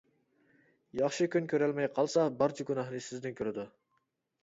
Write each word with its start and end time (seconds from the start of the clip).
ياخشى 1.01 1.27
كۈن 1.35 1.51
كۆرەلمەي 1.53 1.91
قالسا 1.99 2.27
بارچە 2.43 2.69
گۇناھنى 2.73 3.07
سىزدىن 3.11 3.41
كۆرىدۇ. 3.41 3.71